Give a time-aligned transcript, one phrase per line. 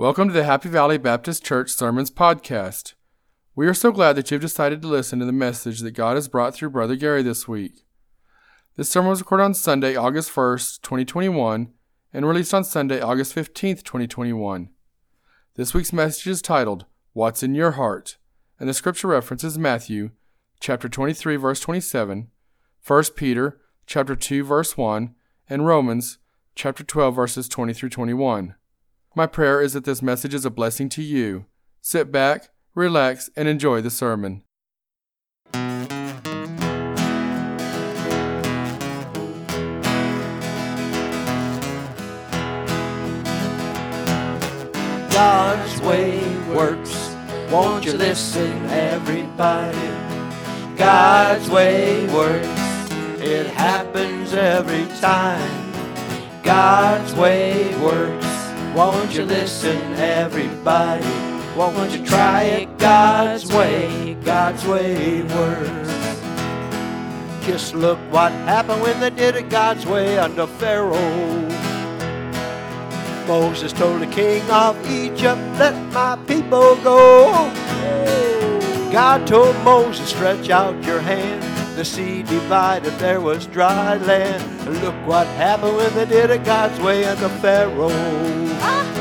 [0.00, 2.94] Welcome to the Happy Valley Baptist Church Sermons Podcast.
[3.54, 6.26] We are so glad that you've decided to listen to the message that God has
[6.26, 7.84] brought through Brother Gary this week.
[8.76, 11.74] This sermon was recorded on Sunday, August 1st, 2021,
[12.14, 14.70] and released on Sunday, August 15th, 2021.
[15.56, 18.16] This week's message is titled, What's in Your Heart?
[18.58, 20.12] and the scripture reference is Matthew
[20.60, 22.30] chapter 23 verse 27,
[22.86, 25.14] 1 Peter chapter 2 verse 1,
[25.50, 26.16] and Romans
[26.54, 28.54] chapter 12 verses 20 through 21.
[29.16, 31.46] My prayer is that this message is a blessing to you.
[31.80, 34.44] Sit back, relax, and enjoy the sermon.
[45.10, 46.20] God's way
[46.54, 47.16] works.
[47.50, 49.76] Won't you listen, everybody?
[50.76, 52.46] God's way works.
[53.20, 55.72] It happens every time.
[56.44, 58.29] God's way works.
[58.74, 61.04] Won't you listen, everybody?
[61.56, 64.14] Won't you try it God's way?
[64.24, 65.90] God's way works.
[67.44, 71.48] Just look what happened when they did it God's way under Pharaoh.
[73.26, 77.69] Moses told the king of Egypt, Let my people go.
[78.92, 81.42] God told Moses, Stretch out your hand.
[81.78, 84.42] The sea divided, there was dry land.
[84.66, 87.88] And look what happened when they did it God's way under Pharaoh.
[87.88, 89.00] Uh-huh.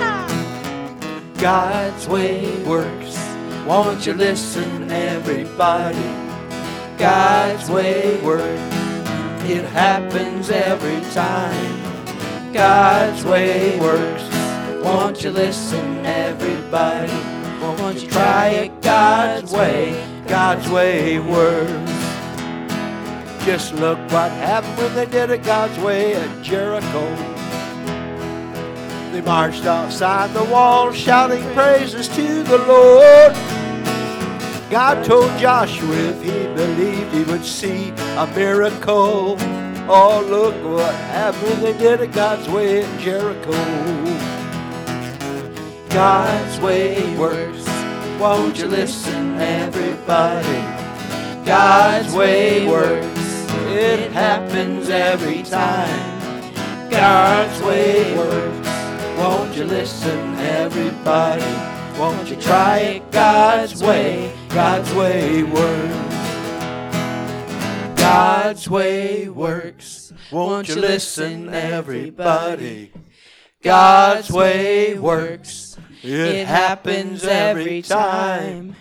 [1.39, 3.17] God's way works.
[3.65, 5.97] Won't you listen, everybody?
[6.99, 8.75] God's way works.
[9.49, 12.53] It happens every time.
[12.53, 14.23] God's way works.
[14.83, 17.38] Won't you listen, everybody?
[17.61, 20.23] Won't you try it God's way?
[20.27, 21.91] God's way works.
[23.45, 27.15] Just look what happened when they did it God's way at Jericho.
[29.11, 33.33] They marched outside the wall shouting praises to the Lord.
[34.69, 39.35] God told Joshua if he believed he would see a miracle.
[39.89, 44.28] Oh, look what happened when they did it God's way at Jericho.
[45.89, 47.67] God's way works.
[48.19, 50.61] Won't you listen, everybody?
[51.45, 53.45] God's way works.
[53.67, 56.89] It happens every time.
[56.89, 58.69] God's way works.
[59.17, 61.99] Won't you listen, everybody?
[61.99, 64.33] Won't you try it God's way?
[64.49, 66.09] God's way works.
[67.99, 70.13] God's way works.
[70.31, 72.91] Won't you listen, everybody?
[73.61, 75.68] God's way works.
[76.01, 78.75] It happens every time.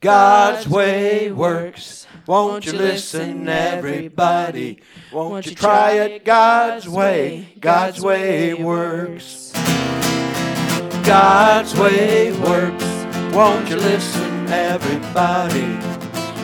[0.00, 2.06] God's way works.
[2.26, 4.82] Won't you listen, everybody?
[5.12, 7.54] Won't you try it God's way?
[7.58, 9.52] God's way works.
[11.04, 12.84] God's way works.
[13.34, 15.78] Won't you listen, everybody?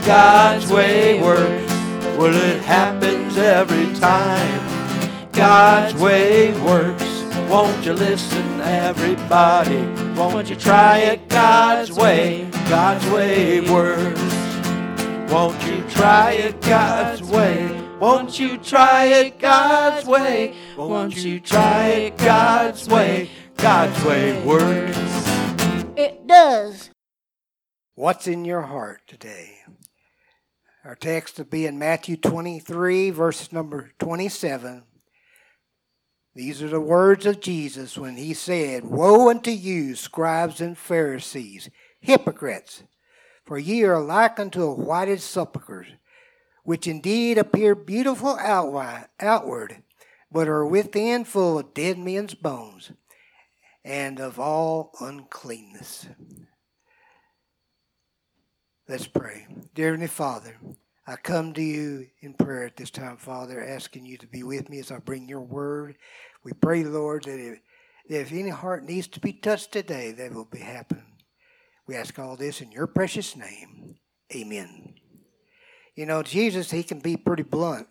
[0.06, 1.72] God's way works.
[2.18, 5.30] Well, it happens every time.
[5.32, 7.13] God's way works.
[7.50, 9.82] Won't you listen, everybody?
[10.18, 12.48] Won't you try it God's way?
[12.68, 14.20] God's way works.
[15.32, 17.80] Won't you try it God's way?
[18.00, 20.54] Won't you try it God's way?
[20.76, 23.30] Won't you try it God's way?
[23.56, 24.98] God's way works.
[25.96, 26.90] It does.
[27.94, 29.58] What's in your heart today?
[30.84, 34.82] Our text will be in Matthew 23, verse number 27.
[36.34, 41.70] These are the words of Jesus when he said, Woe unto you, scribes and Pharisees,
[42.00, 42.82] hypocrites!
[43.44, 45.86] For ye are like unto a whited sepulchre,
[46.64, 49.82] which indeed appear beautiful outward, outward,
[50.32, 52.90] but are within full of dead men's bones
[53.84, 56.06] and of all uncleanness.
[58.88, 59.46] Let's pray.
[59.74, 60.56] Dear Heavenly Father,
[61.06, 64.70] I come to you in prayer at this time, Father, asking you to be with
[64.70, 65.97] me as I bring your word.
[66.42, 67.59] We pray, Lord, that if,
[68.09, 71.05] that if any heart needs to be touched today, that will be happening.
[71.87, 73.96] We ask all this in your precious name.
[74.34, 74.94] Amen.
[75.94, 77.87] You know, Jesus, he can be pretty blunt.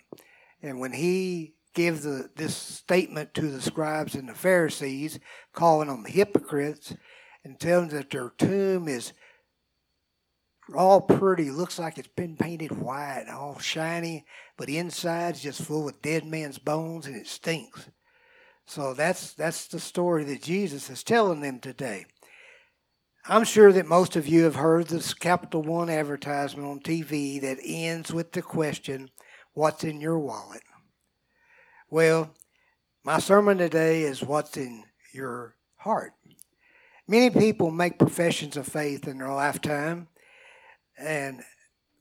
[0.64, 5.20] And when he gives the, this statement to the scribes and the Pharisees,
[5.54, 6.96] calling them hypocrites,
[7.44, 9.14] and telling them that their tomb is
[10.76, 14.26] all pretty, looks like it's been painted white, all shiny,
[14.58, 17.90] but inside's just full of dead men's bones and it stinks.
[18.66, 22.06] So that's that's the story that Jesus is telling them today.
[23.26, 27.58] I'm sure that most of you have heard this Capital One advertisement on TV that
[27.64, 29.10] ends with the question,
[29.54, 30.64] What's in your wallet?
[31.90, 32.34] Well,
[33.04, 34.84] my sermon today is What's in
[35.14, 36.14] your heart?
[37.08, 40.08] Many people make professions of faith in their lifetime,
[41.04, 41.44] and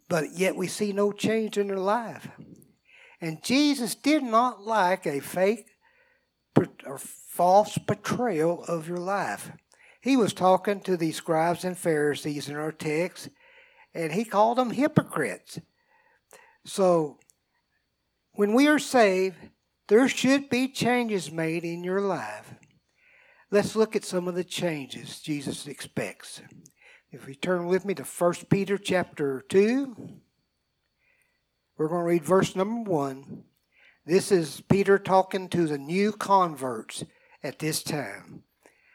[0.09, 2.29] but yet we see no change in their life.
[3.21, 5.67] And Jesus did not like a fake
[6.85, 9.53] or false portrayal of your life.
[10.01, 13.29] He was talking to these scribes and Pharisees in our text,
[13.95, 15.61] and he called them hypocrites.
[16.65, 17.19] So,
[18.33, 19.37] when we are saved,
[19.89, 22.55] there should be changes made in your life.
[23.51, 26.43] Let's look at some of the changes Jesus expects.
[27.15, 29.97] If we turn with me to 1 Peter chapter 2,
[31.77, 33.45] we're going to read verse number 1.
[34.07, 37.05] This is Peter talking to the new converts
[37.43, 38.45] at this time.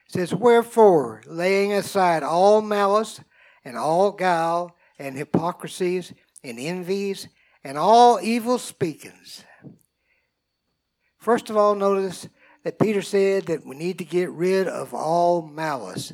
[0.07, 3.21] It says, Wherefore, laying aside all malice
[3.63, 6.11] and all guile and hypocrisies
[6.43, 7.27] and envies
[7.63, 9.43] and all evil speakings.
[11.19, 12.27] First of all, notice
[12.63, 16.13] that Peter said that we need to get rid of all malice.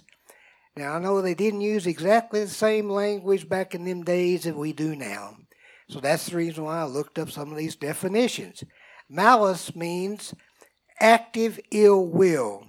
[0.75, 4.56] Now, I know they didn't use exactly the same language back in them days that
[4.56, 5.38] we do now.
[5.90, 8.64] So that's the reason why I looked up some of these definitions.
[9.08, 10.34] Malice means
[11.00, 12.66] active ill will,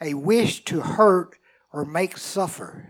[0.00, 1.36] a wish to hurt
[1.72, 2.86] or make suffer,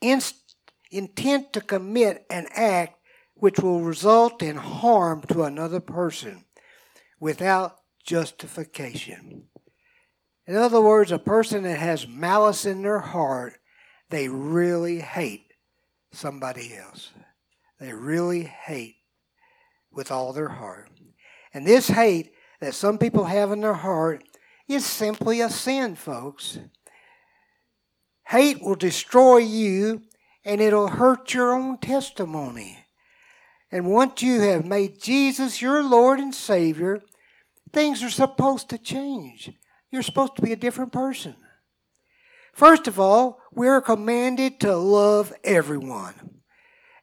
[0.00, 0.56] Inst-
[0.90, 2.98] intent to commit an act
[3.34, 6.44] which will result in harm to another person
[7.20, 9.44] without justification.
[10.46, 13.54] In other words, a person that has malice in their heart,
[14.10, 15.52] they really hate
[16.10, 17.10] somebody else.
[17.78, 18.96] They really hate
[19.90, 20.90] with all their heart.
[21.54, 24.24] And this hate that some people have in their heart
[24.68, 26.58] is simply a sin, folks.
[28.26, 30.02] Hate will destroy you
[30.44, 32.78] and it'll hurt your own testimony.
[33.70, 37.02] And once you have made Jesus your Lord and Savior,
[37.72, 39.50] Things are supposed to change.
[39.92, 41.36] You're supposed to be a different person.
[42.54, 46.14] First of all, we're commanded to love everyone.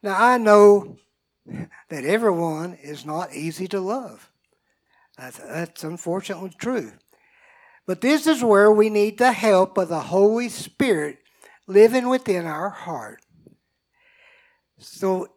[0.01, 0.97] Now, I know
[1.45, 4.31] that everyone is not easy to love.
[5.17, 6.91] That's, that's unfortunately true.
[7.85, 11.19] But this is where we need the help of the Holy Spirit
[11.67, 13.21] living within our heart.
[14.77, 15.27] So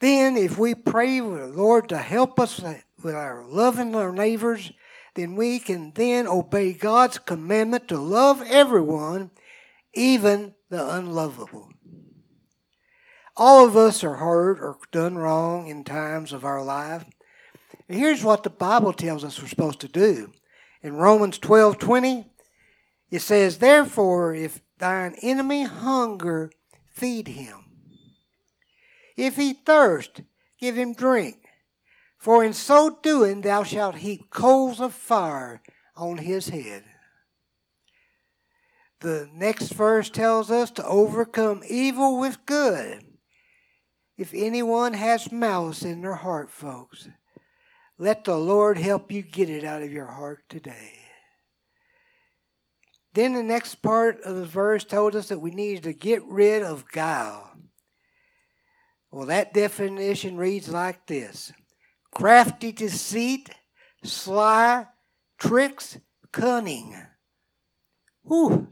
[0.00, 2.62] then, if we pray with the Lord to help us
[3.02, 4.72] with our loving our neighbors,
[5.14, 9.30] then we can then obey God's commandment to love everyone,
[9.94, 11.68] even the unlovable.
[13.36, 17.04] All of us are hurt or done wrong in times of our life.
[17.88, 20.32] And here's what the Bible tells us we're supposed to do.
[20.82, 22.26] In Romans 12 20,
[23.10, 26.50] it says, Therefore, if thine enemy hunger,
[26.90, 27.64] feed him.
[29.16, 30.22] If he thirst,
[30.58, 31.41] give him drink.
[32.22, 35.60] For in so doing thou shalt heap coals of fire
[35.96, 36.84] on his head.
[39.00, 43.02] The next verse tells us to overcome evil with good.
[44.16, 47.08] If anyone has malice in their heart, folks,
[47.98, 51.00] let the Lord help you get it out of your heart today.
[53.14, 56.62] Then the next part of the verse told us that we needed to get rid
[56.62, 57.50] of guile.
[59.10, 61.52] Well, that definition reads like this
[62.12, 63.50] crafty deceit,
[64.04, 64.86] sly
[65.38, 65.98] tricks,
[66.30, 66.96] cunning.
[68.24, 68.68] Whew.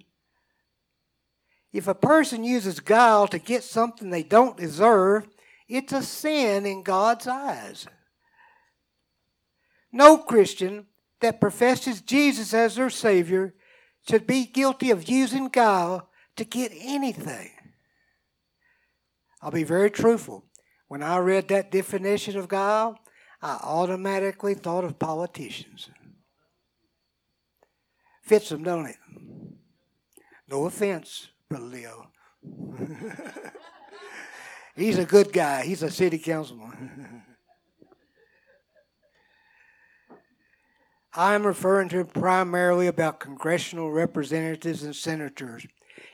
[1.72, 5.28] If a person uses guile to get something they don't deserve,
[5.68, 7.86] it's a sin in God's eyes.
[9.92, 10.86] No Christian
[11.20, 13.54] that professes Jesus as their Savior
[14.08, 17.50] should be guilty of using guile to get anything.
[19.42, 20.44] I'll be very truthful.
[20.88, 22.98] When I read that definition of guile,
[23.42, 25.88] I automatically thought of politicians.
[28.22, 28.96] Fits them, don't it?
[30.48, 32.08] No offense, Brother Leo.
[34.76, 35.64] He's a good guy.
[35.64, 37.22] He's a city councilman.
[41.14, 45.66] I'm referring to primarily about congressional representatives and senators.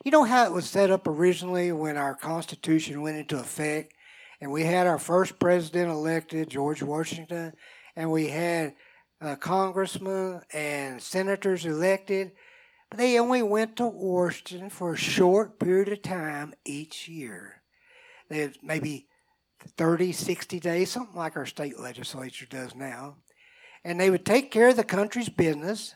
[0.05, 3.93] You know how it was set up originally when our Constitution went into effect?
[4.41, 7.53] And we had our first president elected, George Washington,
[7.95, 8.75] and we had
[9.21, 12.33] uh, congressmen and senators elected.
[12.91, 17.63] But they only went to Washington for a short period of time each year.
[18.29, 19.09] They had maybe
[19.77, 23.17] 30, 60 days, something like our state legislature does now.
[23.85, 25.95] And they would take care of the country's business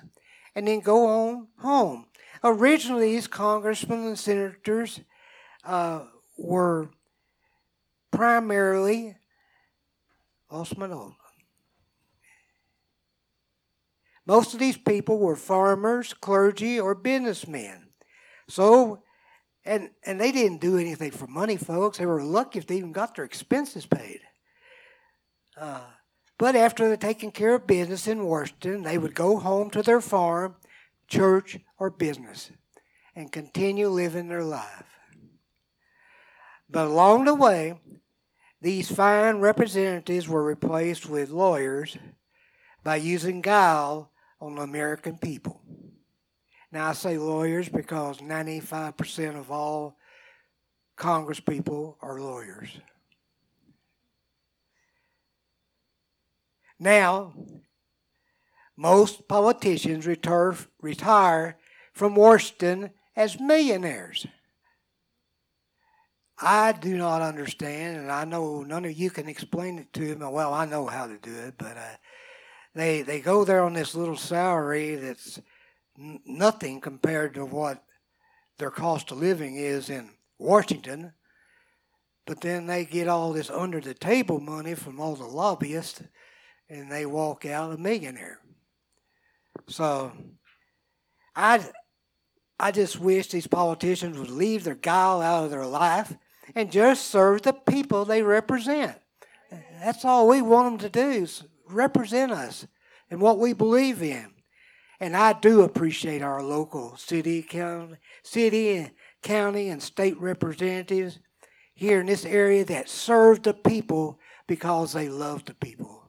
[0.55, 2.07] and then go on home.
[2.43, 5.01] Originally, these congressmen and senators
[5.65, 6.05] uh,
[6.39, 6.91] were
[8.11, 9.17] primarily
[10.51, 11.17] note.
[14.27, 17.89] Most of these people were farmers, clergy, or businessmen.
[18.49, 19.03] So
[19.65, 21.99] And, and they didn't do anything for money, folks.
[21.99, 24.21] They were lucky if they even got their expenses paid.
[25.57, 25.85] Uh,
[26.39, 30.01] but after they're taking care of business in Washington, they would go home to their
[30.01, 30.57] farm,
[31.09, 32.51] church, or business
[33.15, 34.89] and continue living their life.
[36.71, 37.79] But along the way,
[38.61, 41.97] these fine representatives were replaced with lawyers
[42.85, 45.61] by using guile on the American people.
[46.73, 49.97] Now, I say lawyers because 95% of all
[50.97, 52.69] Congress people are lawyers.
[56.79, 57.35] Now,
[58.77, 61.59] most politicians retire, retire
[61.93, 64.27] from Washington as millionaires.
[66.43, 70.27] I do not understand, and I know none of you can explain it to me.
[70.27, 71.97] Well, I know how to do it, but uh,
[72.75, 75.39] they they go there on this little salary that's
[75.99, 77.85] n- nothing compared to what
[78.59, 81.13] their cost of living is in Washington.
[82.27, 86.03] But then they get all this under the table money from all the lobbyists,
[86.71, 88.41] and they walk out a millionaire.
[89.69, 90.13] So,
[91.37, 91.67] I
[92.59, 96.15] I just wish these politicians would leave their guile out of their life
[96.55, 98.97] and just serve the people they represent.
[99.81, 102.67] That's all we want them to do is represent us
[103.11, 104.33] and what we believe in.
[105.01, 108.91] And I do appreciate our local city, county, city and
[109.23, 111.19] county and state representatives
[111.75, 116.05] here in this area that serve the people because they love the people.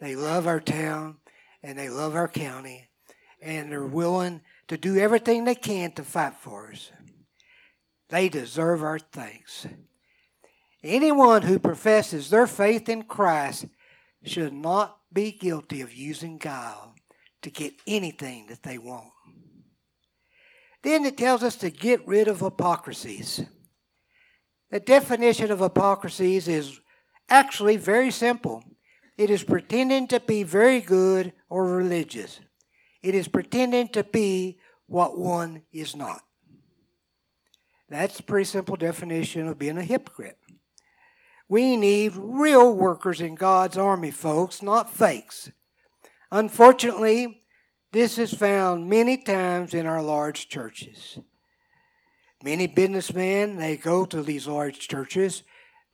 [0.00, 1.16] They love our town
[1.62, 2.88] and they love our county
[3.40, 6.90] and they're willing to do everything they can to fight for us.
[8.08, 9.66] They deserve our thanks.
[10.82, 13.66] Anyone who professes their faith in Christ
[14.22, 16.94] should not be guilty of using guile
[17.42, 19.10] to get anything that they want.
[20.82, 23.44] Then it tells us to get rid of hypocrisies.
[24.70, 26.80] The definition of hypocrisies is
[27.28, 28.62] actually very simple
[29.16, 32.40] it is pretending to be very good or religious,
[33.02, 36.22] it is pretending to be what one is not.
[37.88, 40.38] That's a pretty simple definition of being a hypocrite.
[41.48, 45.52] We need real workers in God's army, folks, not fakes.
[46.32, 47.42] Unfortunately,
[47.92, 51.18] this is found many times in our large churches.
[52.42, 55.44] Many businessmen, they go to these large churches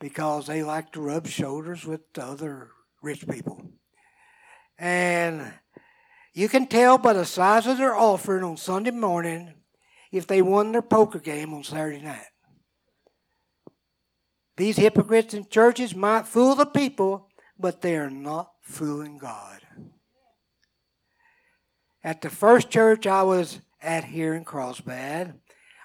[0.01, 2.71] because they like to rub shoulders with the other
[3.03, 3.63] rich people.
[4.79, 5.53] And
[6.33, 9.55] you can tell by the size of their offering on Sunday morning
[10.12, 12.26] if they won their poker game on Saturday night.
[14.57, 17.28] These hypocrites in churches might fool the people,
[17.59, 19.61] but they are not fooling God.
[22.04, 25.40] At the first church I was at here in Carlsbad,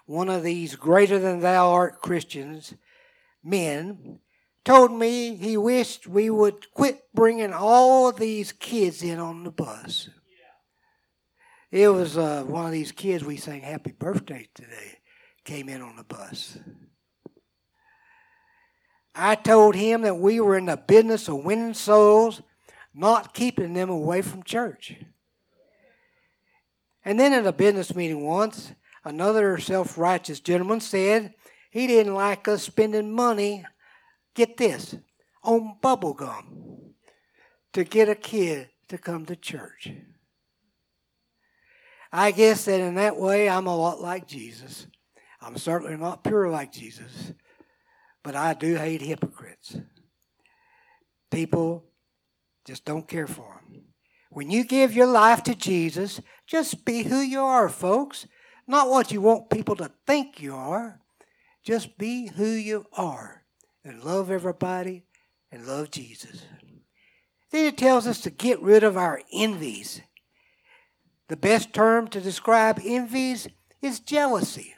[0.05, 2.73] one of these greater than thou art Christians
[3.43, 4.19] men
[4.65, 10.09] told me he wished we would quit bringing all these kids in on the bus.
[11.71, 14.99] It was uh, one of these kids we sang happy birthday today
[15.43, 16.57] came in on the bus.
[19.13, 22.41] I told him that we were in the business of winning souls,
[22.93, 24.95] not keeping them away from church.
[27.03, 28.71] And then in a business meeting once,
[29.03, 31.33] another self righteous gentleman said
[31.69, 33.65] he didn't like us spending money,
[34.35, 34.95] get this,
[35.43, 36.93] on bubble gum
[37.73, 39.91] to get a kid to come to church.
[42.11, 44.87] I guess that in that way I'm a lot like Jesus.
[45.41, 47.33] I'm certainly not pure like Jesus.
[48.23, 49.77] But I do hate hypocrites.
[51.31, 51.85] People
[52.65, 53.83] just don't care for them.
[54.29, 58.27] When you give your life to Jesus, just be who you are, folks.
[58.67, 60.99] Not what you want people to think you are.
[61.63, 63.43] Just be who you are
[63.83, 65.05] and love everybody
[65.51, 66.43] and love Jesus.
[67.51, 70.01] Then it tells us to get rid of our envies.
[71.27, 73.47] The best term to describe envies
[73.81, 74.75] is jealousy.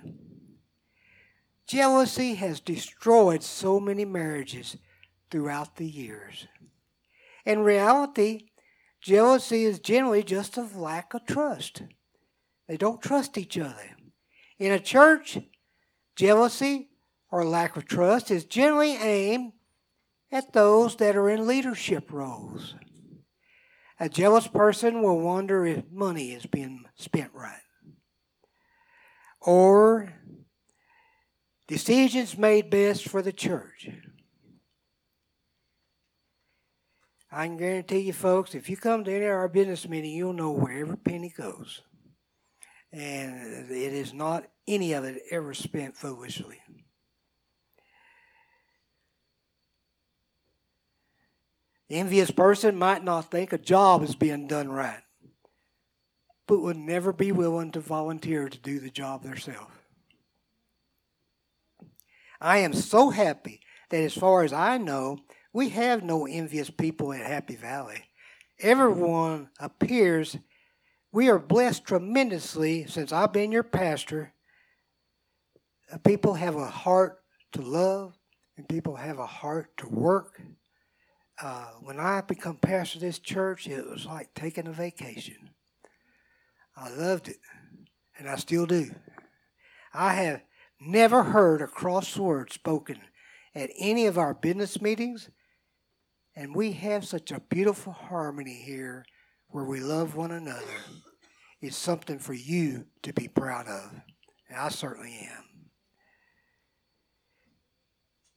[1.68, 4.78] Jealousy has destroyed so many marriages
[5.30, 6.48] throughout the years.
[7.46, 8.50] In reality,
[9.00, 11.84] jealousy is generally just a lack of trust.
[12.68, 13.96] They don't trust each other.
[14.58, 15.38] In a church,
[16.16, 16.90] jealousy
[17.32, 19.54] or lack of trust is generally aimed
[20.32, 22.76] at those that are in leadership roles.
[24.00, 27.62] A jealous person will wonder if money is being spent right.
[29.42, 30.14] Or
[31.70, 33.90] Decisions made best for the church.
[37.32, 40.34] I can guarantee you, folks, if you come to any of our business meeting, you'll
[40.34, 41.84] know where every penny goes.
[42.92, 46.60] and it is not any of it ever spent foolishly.
[51.90, 55.02] Envious person might not think a job is being done right,
[56.48, 59.74] but would never be willing to volunteer to do the job themselves.
[62.40, 65.20] I am so happy that, as far as I know,
[65.52, 68.04] we have no envious people at Happy Valley.
[68.60, 70.38] Everyone appears
[71.12, 74.34] we are blessed tremendously since I've been your pastor.
[75.92, 77.20] Uh, people have a heart
[77.54, 78.14] to love,
[78.58, 80.40] and people have a heart to work.
[81.42, 85.52] Uh, when I become pastor of this church, it was like taking a vacation.
[86.76, 87.38] I loved it,
[88.18, 88.92] and I still do.
[89.94, 90.42] I have
[90.82, 93.00] never heard a cross word spoken
[93.56, 95.30] at any of our business meetings,
[96.36, 99.06] and we have such a beautiful harmony here
[99.48, 100.66] where we love one another.
[101.62, 103.94] It's something for you to be proud of,
[104.50, 105.49] and I certainly am.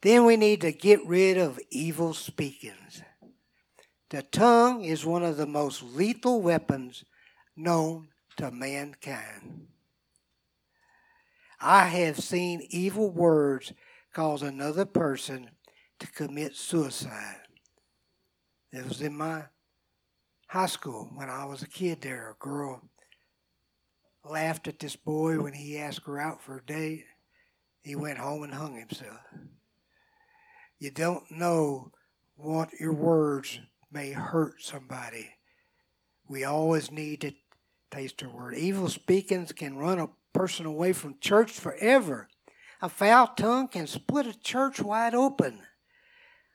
[0.02, 3.02] Then we need to get rid of evil speakings.
[4.10, 7.04] The tongue is one of the most lethal weapons
[7.56, 9.68] known to mankind.
[11.60, 13.72] I have seen evil words
[14.12, 15.50] cause another person
[16.00, 17.46] to commit suicide.
[18.72, 19.44] It was in my
[20.48, 22.30] high school when I was a kid there.
[22.30, 22.82] A girl
[24.28, 27.04] laughed at this boy when he asked her out for a date.
[27.82, 29.20] He went home and hung himself.
[30.82, 31.92] You don't know
[32.34, 33.60] what your words
[33.92, 35.28] may hurt somebody.
[36.26, 37.34] We always need to
[37.92, 38.56] taste our word.
[38.56, 42.26] Evil speakings can run a person away from church forever.
[42.80, 45.60] A foul tongue can split a church wide open.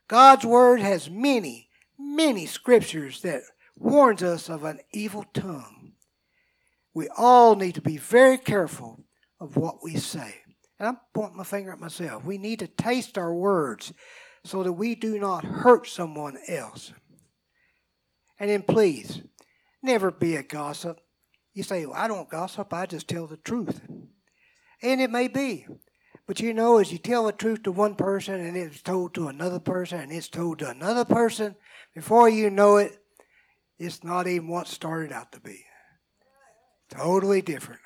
[0.09, 3.43] God's word has many, many scriptures that
[3.77, 5.93] warns us of an evil tongue.
[6.93, 9.05] We all need to be very careful
[9.39, 10.41] of what we say.
[10.79, 12.23] And I'm pointing my finger at myself.
[12.23, 13.93] We need to taste our words
[14.43, 16.93] so that we do not hurt someone else.
[18.39, 19.21] And then please,
[19.81, 20.99] never be a gossip.
[21.53, 23.81] You say, well, I don't gossip, I just tell the truth.
[24.83, 25.65] And it may be.
[26.27, 29.29] But you know, as you tell the truth to one person and it's told to
[29.29, 31.55] another person and it's told to another person,
[31.95, 32.99] before you know it,
[33.79, 35.63] it's not even what started out to be.
[36.89, 37.81] Totally different.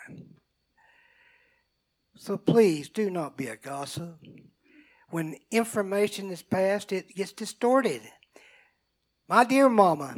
[2.21, 4.15] So please do not be a gossip.
[5.09, 8.03] When information is passed, it gets distorted.
[9.27, 10.13] My dear mama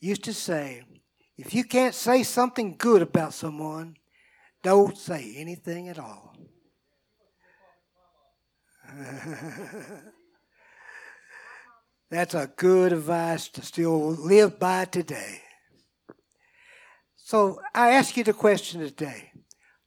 [0.00, 0.82] used to say,
[1.38, 3.96] if you can't say something good about someone,
[4.62, 6.36] don't say anything at all.
[12.10, 15.40] That's a good advice to still live by today.
[17.16, 19.30] So I ask you the question today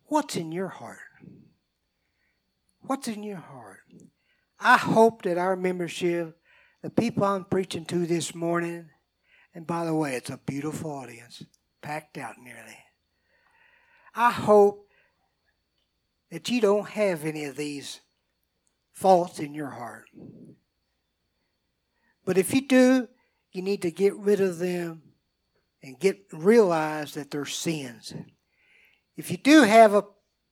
[0.07, 0.99] what's in your heart?
[2.81, 3.81] What's in your heart?
[4.59, 6.37] I hope that our membership,
[6.81, 8.89] the people I'm preaching to this morning,
[9.53, 11.43] and by the way, it's a beautiful audience,
[11.81, 12.77] packed out nearly.
[14.15, 14.87] I hope
[16.31, 18.01] that you don't have any of these
[18.93, 20.05] faults in your heart.
[22.25, 23.07] But if you do,
[23.51, 25.01] you need to get rid of them
[25.81, 28.13] and get realize that they're sins.
[29.17, 30.05] If you do have a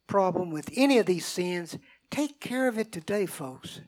[0.07, 1.77] problem with any of these sins,
[2.09, 3.79] take care of it today, folks.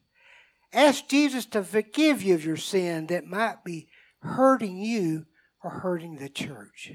[0.71, 5.25] Ask Jesus to forgive you of your sin that might be hurting you
[5.63, 6.91] or hurting the church.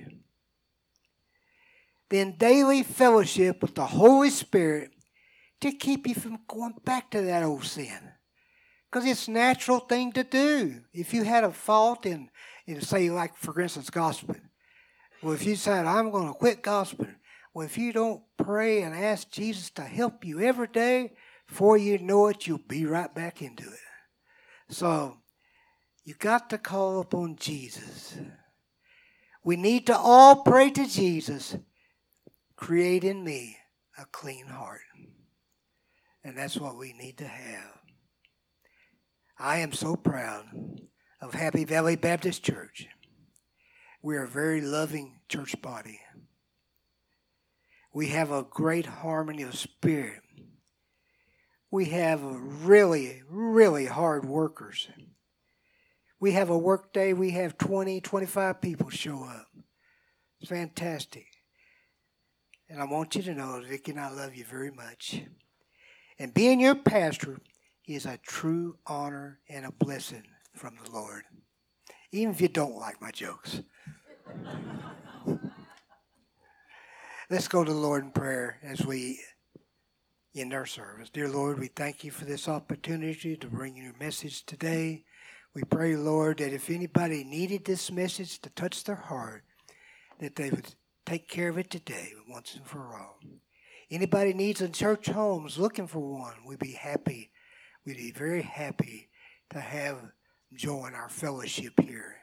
[2.08, 4.90] Then daily fellowship with the Holy Spirit
[5.60, 8.12] to keep you from going back to that old sin.
[8.90, 10.82] Because it's a natural thing to do.
[10.92, 12.28] If you had a fault in,
[12.66, 14.50] in say, like, for instance, gossiping.
[15.22, 17.14] Well, if you said, I'm going to quit gossiping.
[17.54, 21.12] Well, if you don't pray and ask Jesus to help you every day,
[21.46, 24.74] before you know it, you'll be right back into it.
[24.74, 25.18] So,
[26.04, 28.16] you got to call upon Jesus.
[29.44, 31.56] We need to all pray to Jesus,
[32.56, 33.58] create in me
[33.98, 34.80] a clean heart.
[36.24, 37.80] And that's what we need to have.
[39.38, 40.46] I am so proud
[41.20, 42.86] of Happy Valley Baptist Church.
[44.00, 46.00] We're a very loving church body.
[47.92, 50.22] We have a great harmony of spirit.
[51.70, 54.88] We have really, really hard workers.
[56.20, 59.48] We have a work day, we have 20, 25 people show up.
[60.40, 61.26] It's fantastic.
[62.68, 65.20] And I want you to know, Vicky and I love you very much.
[66.18, 67.40] And being your pastor
[67.86, 70.24] is a true honor and a blessing
[70.54, 71.24] from the Lord.
[72.12, 73.60] Even if you don't like my jokes.
[77.32, 79.18] Let's go to the Lord in prayer as we
[80.36, 81.08] end our service.
[81.08, 85.04] Dear Lord, we thank you for this opportunity to bring your message today.
[85.54, 89.44] We pray, Lord, that if anybody needed this message to touch their heart,
[90.20, 90.74] that they would
[91.06, 93.18] take care of it today once and for all.
[93.90, 97.30] Anybody needs a church homes looking for one, we'd be happy.
[97.86, 99.08] We'd be very happy
[99.54, 99.96] to have
[100.54, 102.16] join our fellowship here.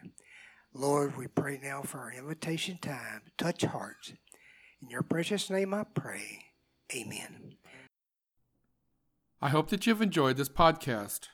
[0.72, 3.24] Lord, we pray now for our invitation time.
[3.40, 4.14] Touch hearts.
[4.82, 6.46] In your precious name I pray.
[6.94, 7.56] Amen.
[9.42, 11.28] I hope that you've enjoyed this podcast.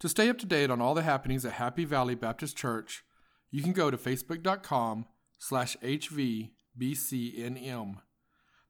[0.00, 3.02] To stay up to date on all the happenings at Happy Valley Baptist Church,
[3.50, 5.06] you can go to facebook.com
[5.38, 6.50] slash hvbcnm.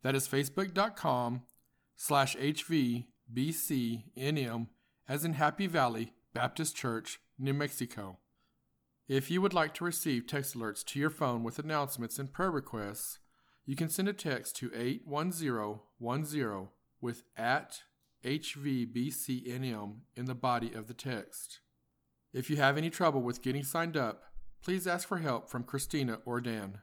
[0.03, 1.43] That is facebook.com
[1.97, 3.07] slash hvbcnm
[5.09, 8.19] as in Happy Valley Baptist Church, New Mexico.
[9.09, 12.51] If you would like to receive text alerts to your phone with announcements and prayer
[12.51, 13.19] requests,
[13.69, 16.69] you can send a text to 81010
[17.03, 17.83] with at
[18.25, 21.61] HVBCNM in the body of the text.
[22.33, 24.23] If you have any trouble with getting signed up,
[24.63, 26.79] please ask for help from Christina or Dan.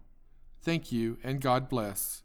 [0.62, 2.22] Thank you and God bless.